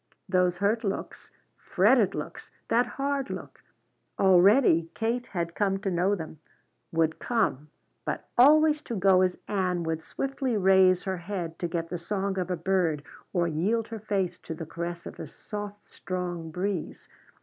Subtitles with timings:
[0.27, 3.61] Those hurt looks, fretted looks, that hard look,
[4.17, 6.39] already Kate had come to know them,
[6.91, 7.69] would come,
[8.03, 12.39] but always to go as Ann would swiftly raise her head to get the song
[12.39, 17.07] of a bird, or yield her face to the caress of a soft spring breeze.